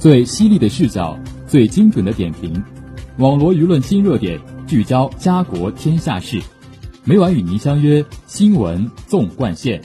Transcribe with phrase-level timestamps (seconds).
[0.00, 1.14] 最犀利的视角，
[1.46, 2.64] 最精准的点评，
[3.18, 6.40] 网罗舆论新热点，聚焦家国天下事。
[7.04, 9.78] 每晚与您相约《新闻纵贯线》。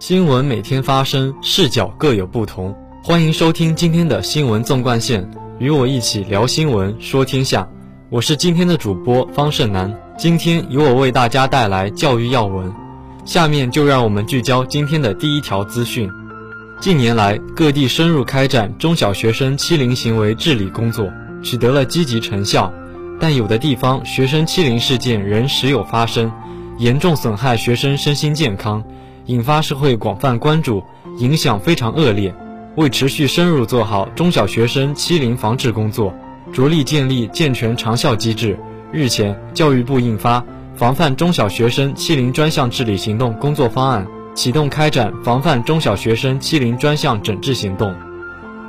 [0.00, 2.74] 新闻每天发生，视角各有不同。
[3.00, 5.30] 欢迎收听今天的新闻纵贯线，
[5.60, 7.70] 与我一起聊新闻，说天下。
[8.10, 12.72] 我是今天的主播方胜男，今天由我为大家带来教育要闻。
[13.26, 16.08] 下面就让我们聚焦今天的第一条资讯。
[16.80, 21.06] 近年来，各地深入开展中小学生欺凌行为治理工作，
[21.42, 22.72] 取得了积极成效。
[23.20, 26.32] 但有的地方学生欺凌事件仍时有发生，
[26.78, 28.82] 严重损害学生身心健康，
[29.26, 30.82] 引发社会广泛关注，
[31.18, 32.34] 影响非常恶劣。
[32.76, 36.14] 为持续深入做好中小学生欺凌防治工作。
[36.52, 38.58] 着力建立健全长效机制。
[38.90, 40.40] 日前，教育部印发
[40.74, 47.94] 《防范中小学生欺凌专项治理行动工作方案》，启动开展防范中小学生欺凌专项整治行动。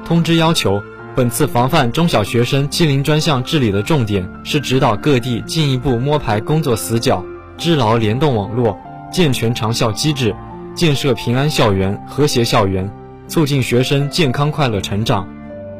[0.06, 0.82] 通知要求，
[1.16, 7.24] 本次防范中小学生欺凌专项治理的重点是指导各地进一步摸排工作死角，
[7.58, 8.78] 织牢联动网络，
[9.12, 10.36] 健全长效机制，
[10.76, 12.90] 建设平安校园、和谐校园，
[13.28, 15.28] 促进学生健康快乐成长。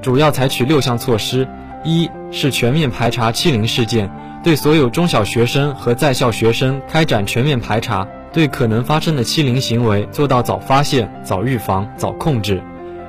[0.02, 1.46] 主要采取六项措施。
[1.84, 4.10] 一是全面排查欺凌事件，
[4.44, 12.62] 对所有中小学生和在校学生开展全面排查，对可能发生的欺凌行为做到早发现、早预防、早控制。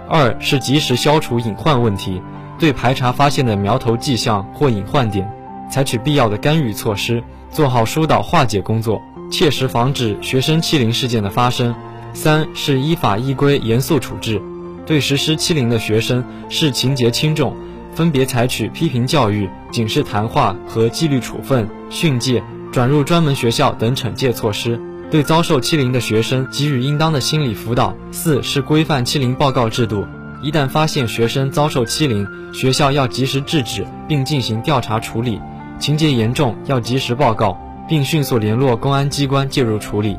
[0.08, 2.20] 二是及时消除隐患问题，
[2.58, 5.30] 对排查发现的苗头迹象或隐患点，
[5.70, 11.74] 采取必要的干预措施，做好疏导化解工作，切实防止学生欺凌事件的发生。
[12.12, 14.42] 三是依法依规严肃处置，
[14.84, 17.54] 对实施欺凌的学生视情节轻重。
[17.94, 24.80] 分别采取批评教育、警示谈话和纪律处分、训诫、转入专门学校等惩戒措施，
[25.10, 27.94] 对遭受欺凌的学生给予应当的心理辅导。
[28.12, 30.06] 四是规范欺凌报告制度，
[30.42, 35.40] 一旦发现学生遭受欺凌，学校要及时制止并进行调查处理，
[35.78, 37.58] 情节严重要及时报告，
[37.88, 40.16] 并迅速联络公安机关介入处理。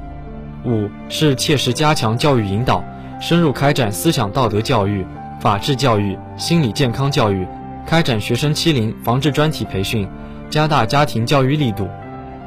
[0.65, 2.83] 五是切实加强教育引导，
[3.19, 5.05] 深入开展思想道德教育、
[5.39, 7.47] 法治教育、心理健康教育。
[7.85, 10.07] 开展学生欺凌防治专题培训，
[10.49, 11.87] 加大家庭教育力度。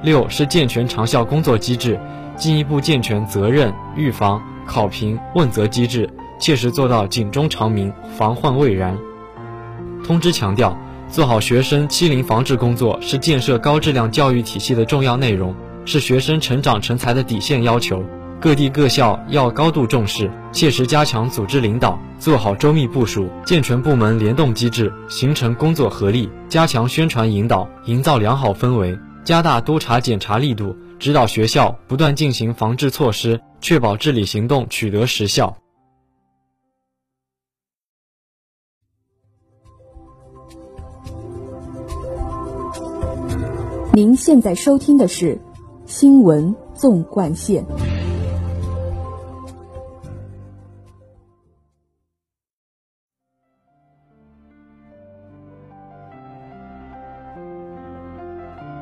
[0.03, 1.99] 六是健全长效工作机制，
[2.37, 6.09] 进一步健全责任、预防、考评、问责机制，
[6.39, 8.97] 切实做到警钟长鸣、防患未然。
[10.05, 10.77] 通知强调，
[11.09, 15.55] 做好学生欺凌防治工作是建设高质量教育体系的重要内容，
[15.87, 18.05] 是学生成长成才的底线要求。
[18.45, 35.57] 各地各校要高度重视，切实加强组织领导，做好周密部署，健全部门联动机制，形成工作合力，加强宣传引导，营造良好氛围，加大督查检查力度，指导学校不断进行防治措施，确保治理行动取得实效。
[43.95, 45.35] 您现在收听的是
[45.87, 47.65] 《新闻纵贯线》。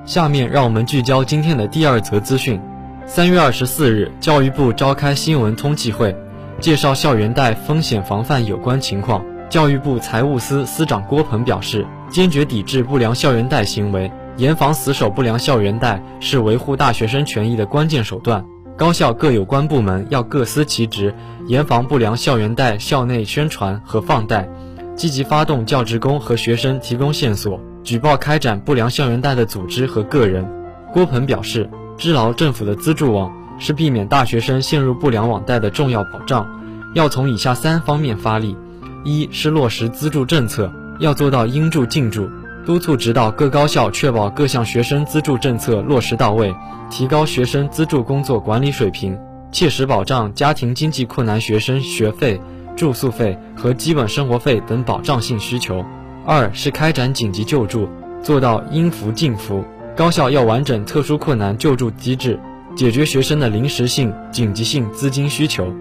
[0.04, 2.60] 下面让我们聚焦今天的第二则资讯。
[3.06, 6.14] 三月二十四日，教育部召开新闻通气会，
[6.60, 9.24] 介绍校园贷风险防范有关情况。
[9.48, 18.44] 教育部财务司司长郭鹏表示，坚决抵制不良校园贷行为，严防死守不良校园贷是维护大学生权益的关键手段。
[18.76, 21.14] 高校各有关部门要各司其职，
[21.46, 24.48] 严防不良校园贷校内宣传和放贷，
[24.96, 27.60] 积极发动教职工和学生提供线索。
[27.84, 30.48] 举报开展不良校园贷的组织和个人，
[30.92, 36.48] 郭鹏表示，支牢政府的资助网是避免大学生陷入不良网贷的重要保障，
[36.94, 38.56] 要从以下三方面发力：
[39.04, 42.28] 一是落实资助政策，要做到应助尽助，
[42.64, 46.54] 督促指导各高校确保各项学生资助政策落实到位，
[46.88, 49.18] 提高学生资助工作管理水平，
[49.50, 52.40] 切实保障家庭经济困难学生学费、
[52.76, 55.84] 住宿费和基本生活费等保障性需求。
[56.24, 57.88] 二是开展紧急救助，
[58.22, 59.64] 做到应扶尽扶。
[59.96, 62.38] 高校要完整特殊困难救助机制，
[62.76, 65.72] 解决学生的临时性、紧急性资金需求。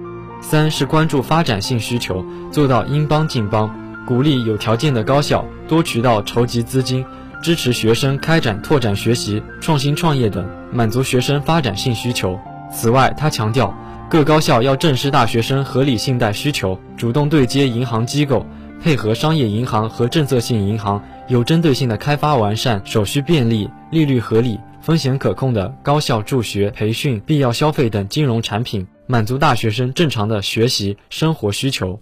[0.42, 3.70] 三是关注发展性需求，做到应帮尽帮，
[4.08, 7.06] 鼓励有条件的高校多渠道筹集资金，
[7.44, 12.38] 支持学生开展拓展学习、创新创业等，满足学生发展性需求。
[12.74, 13.72] 此外，他强调，
[14.10, 18.44] 各高校要正视大学生合理信贷需求，主动对接银行机构。
[18.84, 32.00] 配合商业银行和政策性银行，有针对性的开发完善手续便利、利率合理、风险可控的高校助学、培训、必要消费等金融产品，满足大学生正常的学习生活需求。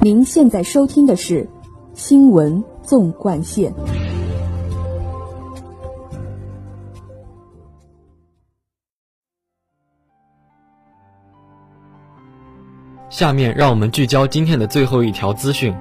[0.00, 1.44] 您现在收听的是
[1.92, 3.70] 《新闻纵贯线》。
[13.10, 15.74] 下面让我们聚焦今天的最后一条资讯：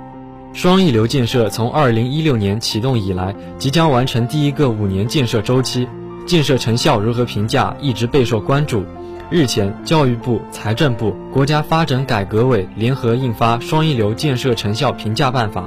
[0.51, 5.87] 双一流建设从2016年启动以来，即将完成第一个五年建设周期，
[6.25, 8.83] 建设成效如何评价一直备受关注。
[9.29, 15.61] 日前，教育部、财政部、国家发展改革委联合印发《双一流建设成效评价办法》。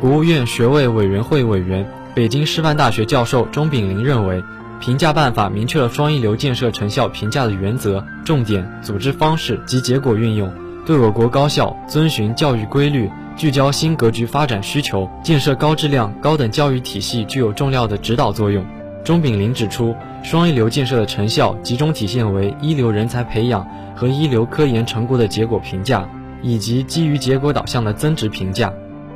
[0.00, 1.84] 国务院学位委员会委员、
[2.14, 4.40] 北京师范大学教授钟炳麟认为，
[4.80, 10.48] 评价办法明确了双一流建设成效评价的原则、重点、组织方式及结果运用。
[10.84, 18.64] 对我国高校遵循教育规律、聚焦新格局发展需求、建设高质量高等教育体系具有重要的指导作用。
[19.04, 19.94] 钟炳麟指出，
[20.24, 23.64] 双一流建设的成效集中体现为一流人才培养
[23.94, 26.08] 和一流科研成果的结果评价，
[26.42, 28.72] 以及基于结果导向的增值评价。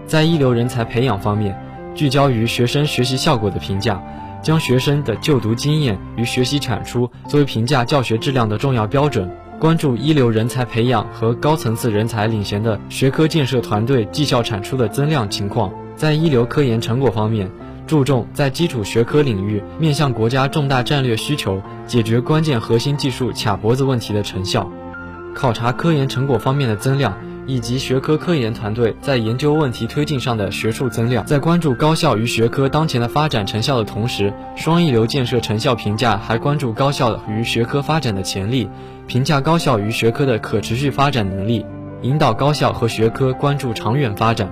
[0.06, 1.56] 在一流人才培养方面，
[1.96, 4.00] 聚焦于学生学习效果的评价，
[4.40, 9.28] 将学生的就读经验与学习产出作为评价教学质量的重要标准。
[9.58, 17.50] 关注一流人才培养和高层次人才领衔的学科建设团队绩效产出的增量情况，在一流科研成果方面，
[17.86, 24.70] 注重在基础学科领域面向国家重大战略需求，解决关键核心技术卡脖子问题的成效，
[25.34, 27.16] 考察科研成果方面的增量。
[27.46, 38.68] 以及学科科研团队在研究问题推进上的学术增量，在关注高校与学科当前的发展成效的同时，双一流建设成效评价还关注高校与学科发展的潜力，
[39.06, 41.64] 评价高校与学科的可持续发展能力，
[42.02, 44.50] 引导高校和学科关注长远发展。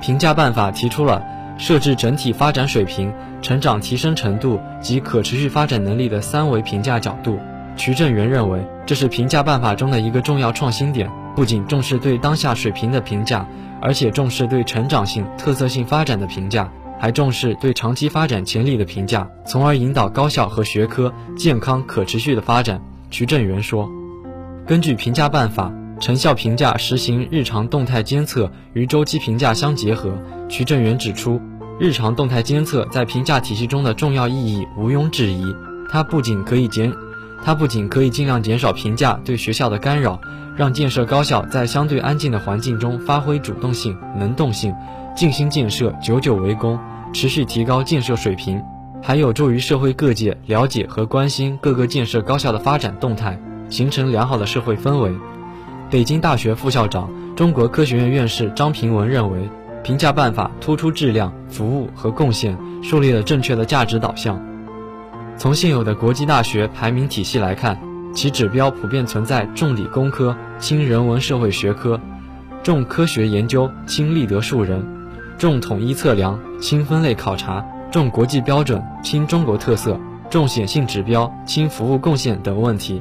[0.00, 1.22] 评价办法提出了
[1.58, 3.12] 设置整体发展水平、
[3.42, 7.38] 成长提升程度及可持续发展能力的三维评价角度。
[7.76, 11.10] 徐正元认为，这是评价办法中的一个重要创新点。
[11.38, 13.48] 不仅重视对当下水平的评价，
[13.80, 16.68] 而且重视对成长性、特色性发展的评价，
[16.98, 22.82] 还重视对长期发展潜力的评价，从而引导高校和学科健康可持续的发展。
[23.10, 23.88] 徐正元说
[24.66, 30.12] ：“根据评价办法，成效评价实行日常动态监测与周期评价相结合。”
[30.50, 31.40] 徐正元指出，
[31.78, 35.54] 日常动态监测在评价体系中的重要意义毋庸置疑。
[35.88, 36.92] 它不仅可以减，
[37.44, 40.20] 它不仅可以尽量减少评价对学校的干扰。
[40.58, 44.74] 让建设高校在相对安静的环境中发挥主动性、能动性，
[45.14, 46.76] 静心建设，久久为功，
[47.12, 48.60] 持续提高建设水平，
[49.00, 53.38] 还有助于社会各界了解和关心各个建设高校的发展动态，
[53.70, 55.12] 形成良好的社会氛围。
[55.90, 59.48] 北京大学副校长、中国科学院院士张平文认为，
[59.84, 64.44] 评价办法突出质量、服务和贡献，树立了正确的价值导向。
[65.36, 67.78] 从现有的国际大学排名体系来看。
[68.14, 72.00] 其指标普遍存在重理工科、轻人文社会学科，
[72.62, 74.84] 重科学研究、轻立德树人，
[75.38, 79.98] 重统一测量、轻分类考察，重国际标准、轻中国特色，
[80.30, 83.00] 重显性指标、轻服务贡献等问题。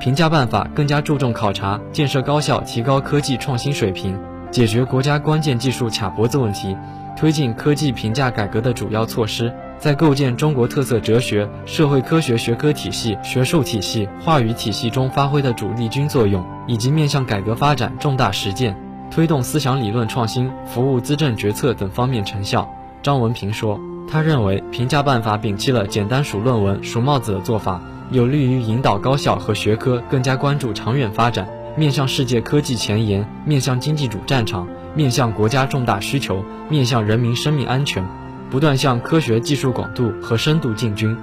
[0.00, 4.18] 评价办法更加注重考察建设高校提高科技创新水平，
[4.50, 6.76] 解决国家关键技术卡脖子问题，
[7.18, 9.52] 推进科技评价改革的主要措施。
[9.76, 18.76] 在构建中国特色哲学、社会科学学科体系、学术体系、话语体系中发挥的主力军作用，以及面向改革发展重大实践、
[19.10, 22.72] 推动思想理论创新、服务资政决策等方面成效。
[23.02, 27.80] 张文平说，他认为评价办法摒弃了简单数论文、数帽子的做法，
[28.12, 38.04] 有利于引导高校和学科更加关注长远发展，面向世界科技前沿，面向经济主战场，面向国家重大需求，面向人民生命安全。
[38.50, 41.14] 不断向科学技术广度和深度进军，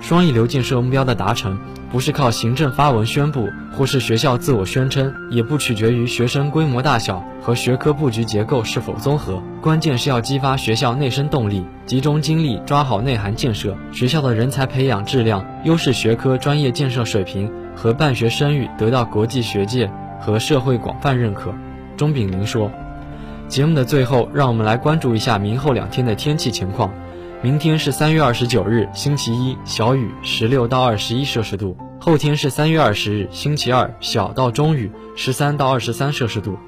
[0.00, 1.58] 双一流建设目标的达成，
[1.90, 21.52] 不是靠行政发文宣布，或是学校自我宣称，也不取决于学生规模大小和学科布局结构是否综合，关键是要激发学校内生动力，集中精力抓好内涵建设，学校的人才培养质量、优势学科专业建设水平和办学声誉得到国际学界和社会广泛认可。
[21.96, 22.70] 钟炳麟说。
[23.48, 26.92] 节目的最后，让我们来关注一下明后两天的天气情况。
[27.42, 36.58] 明天是三月二十九日，星期一，小雨，十六到二十一摄氏度；后天是三月二十日，星期二，小到中雨，十三到二十三摄氏度。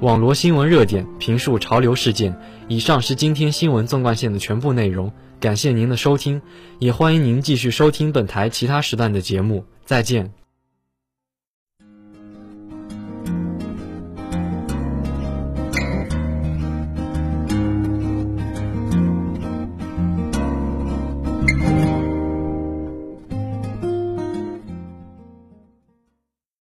[0.00, 2.34] 网罗新闻热点，评述潮流事件。
[2.66, 6.42] 以上是今天新闻纵贯线的全部内容，感谢您的收听，
[6.78, 9.64] 也欢迎您继续收听本台其他时段的节目。
[9.84, 10.45] 再见。